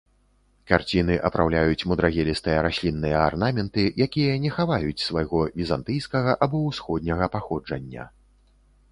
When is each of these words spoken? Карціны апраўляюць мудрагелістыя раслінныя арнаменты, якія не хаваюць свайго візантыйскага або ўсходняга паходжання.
Карціны 0.69 1.15
апраўляюць 1.27 1.87
мудрагелістыя 1.89 2.61
раслінныя 2.67 3.17
арнаменты, 3.25 3.83
якія 4.05 4.39
не 4.45 4.51
хаваюць 4.55 5.03
свайго 5.09 5.43
візантыйскага 5.59 6.31
або 6.47 6.63
ўсходняга 6.71 7.25
паходжання. 7.37 8.03